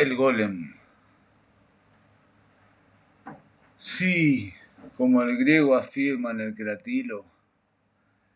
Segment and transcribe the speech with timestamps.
[0.00, 0.72] El golem.
[3.76, 4.54] Sí,
[4.96, 7.26] como el griego afirma en el cratilo,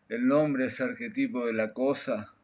[0.07, 2.35] el nombre es arquetipo de la cosa.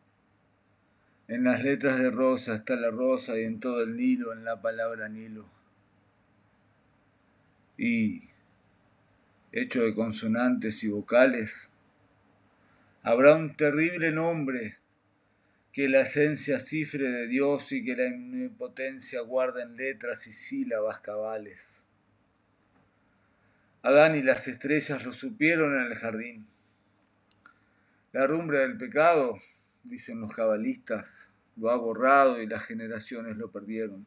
[1.28, 4.60] En las letras de rosa está la rosa y en todo el Nilo, en la
[4.60, 5.46] palabra Nilo.
[7.78, 8.24] Y,
[9.52, 11.70] hecho de consonantes y vocales,
[13.04, 14.81] habrá un terrible nombre
[15.74, 21.00] que la esencia cifre de Dios y que la impotencia guarda en letras y sílabas
[21.00, 21.86] cabales.
[23.82, 26.46] Adán y las estrellas lo supieron en el jardín.
[28.12, 29.40] La rumbre del pecado,
[29.84, 34.06] dicen los cabalistas, lo ha borrado y las generaciones lo perdieron.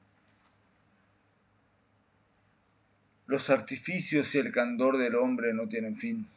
[3.27, 6.28] Los artificios y el candor del hombre no tienen fin.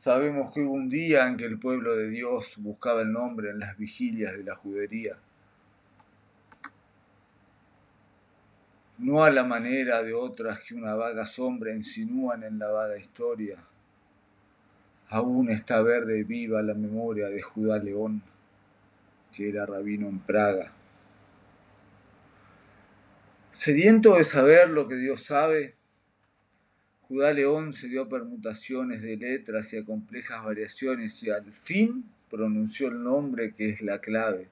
[0.00, 3.58] Sabemos que hubo un día en que el pueblo de Dios buscaba el nombre en
[3.58, 5.18] las vigilias de la judería.
[8.96, 13.58] No a la manera de otras que una vaga sombra insinúan en la vaga historia.
[15.10, 18.22] Aún está verde y viva la memoria de Judá León,
[19.36, 20.72] que era rabino en Praga.
[23.50, 25.74] Sediento de saber lo que Dios sabe,
[27.10, 32.86] Judá León se dio permutaciones de letras y a complejas variaciones y al fin pronunció
[32.86, 34.46] el nombre que es la clave,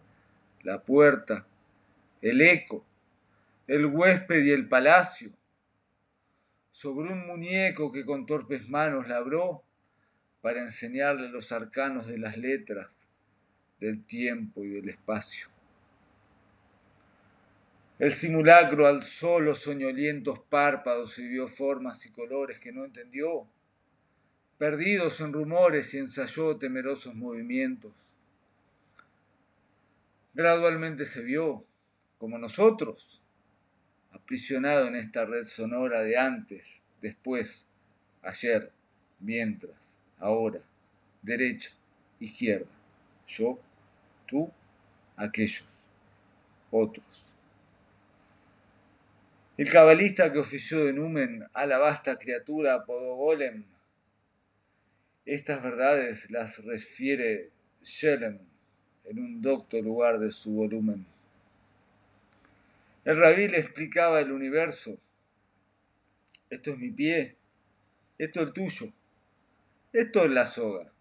[0.65, 1.47] la puerta,
[2.21, 2.85] el eco,
[3.69, 5.31] el huésped y el palacio.
[6.73, 9.63] Sobre un muñeco que con torpes manos labró
[10.41, 13.07] para enseñarle los arcanos de las letras,
[13.79, 15.47] del tiempo y del espacio.
[17.99, 23.49] El simulacro alzó los soñolientos párpados y vio formas y colores que no entendió.
[24.57, 27.93] Perdidos en rumores y ensayó temerosos movimientos.
[30.33, 31.65] Gradualmente se vio,
[32.19, 33.21] como nosotros,
[34.13, 37.67] aprisionado en esta red sonora de antes, después,
[38.23, 38.71] ayer,
[39.19, 40.61] mientras, ahora,
[41.23, 41.73] derecha,
[42.21, 42.71] izquierda,
[43.27, 43.59] yo,
[44.27, 44.53] tú,
[45.17, 45.67] aquellos,
[46.71, 47.35] otros.
[49.59, 53.65] El cabalista que ofició de numen a la vasta criatura apodó Golem.
[55.27, 57.51] Estas verdades las refiere
[57.83, 58.39] Shelem
[59.05, 61.05] en un docto lugar de su volumen.
[63.05, 64.97] El rabí le explicaba el universo.
[66.51, 67.35] Esto es mi pie,
[68.17, 68.93] esto es el tuyo,
[69.93, 70.93] esto es la soga.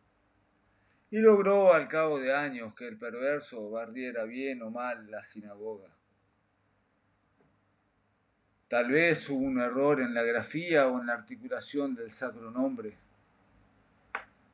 [1.12, 5.96] Y logró al cabo de años que el perverso barriera bien o mal la sinagoga.
[8.67, 12.97] Tal vez hubo un error en la grafía o en la articulación del sacro nombre.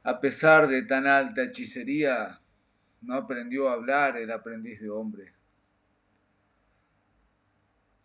[0.04, 2.40] A pesar de tan alta hechicería,
[3.02, 5.34] no aprendió a hablar el aprendiz de hombre.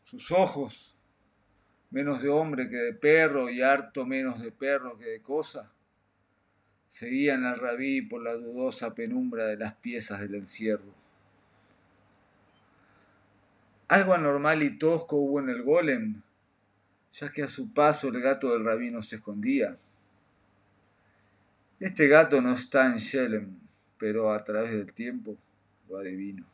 [0.03, 0.97] Sus ojos,
[1.91, 5.71] menos de hombre que de perro y harto menos de perro que de cosa,
[6.89, 11.08] seguían al rabí por la dudosa penumbra de las piezas del encierro.
[13.88, 16.21] Algo anormal y tosco hubo en el golem,
[17.12, 19.78] ya que a su paso el gato del rabino se escondía.
[21.81, 23.59] Este gato no está en Shelem,
[23.97, 25.38] pero a través del tiempo
[25.88, 26.44] lo adivino.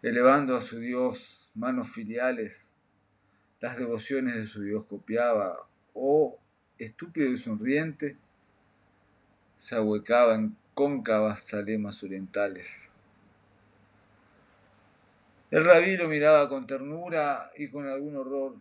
[0.00, 2.70] Elevando a su Dios manos filiales,
[3.60, 6.38] las devociones de su Dios copiaba, o,
[6.78, 8.16] estúpido y sonriente,
[9.58, 12.90] se ahuecaba en cóncavas salemas orientales.
[15.50, 18.56] El rabí lo miraba con ternura y con algún horror.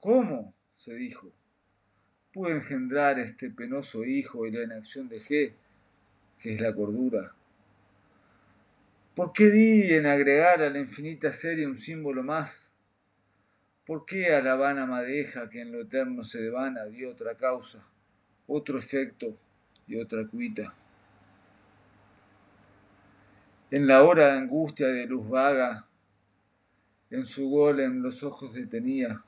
[0.00, 0.54] ¿Cómo?
[0.76, 1.30] se dijo.
[2.32, 5.52] Pude engendrar este penoso hijo y la inacción de G,
[6.40, 7.34] que es la cordura.
[9.14, 12.72] ¿Por qué di en agregar a la infinita serie un símbolo más?
[13.84, 17.84] ¿Por qué a la vana madeja que en lo eterno se devana dio otra causa,
[18.46, 19.36] otro efecto
[19.86, 20.72] y otra cuita?
[23.70, 25.89] En la hora de angustia de luz vaga,
[27.10, 29.22] en su golem los ojos detenía.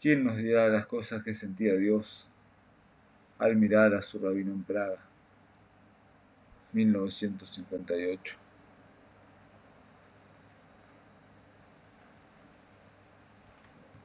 [0.00, 2.28] ¿Quién nos dirá las cosas que sentía Dios
[3.38, 5.00] al mirar a su rabino en Praga?
[6.72, 8.47] 1958